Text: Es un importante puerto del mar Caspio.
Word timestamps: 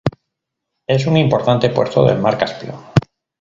Es 0.87 1.05
un 1.05 1.15
importante 1.15 1.69
puerto 1.69 2.03
del 2.03 2.17
mar 2.17 2.35
Caspio. 2.35 2.85